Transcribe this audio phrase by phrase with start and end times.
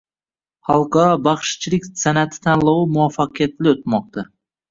[0.69, 4.27] Xalqaro baxshichilik san’ati tanlovi muvaffaqiyatli o‘tmoqda